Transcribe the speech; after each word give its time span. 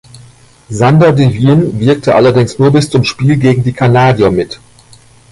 Sander 0.69 1.13
de 1.15 1.27
Wijn 1.31 1.77
wirkte 1.79 2.11
allerdings 2.15 2.57
nur 2.57 2.71
bis 2.71 2.89
zum 2.89 3.03
Spiel 3.03 3.37
gegen 3.37 3.61
die 3.61 3.71
Kanadier 3.71 4.31
mit. 4.31 4.59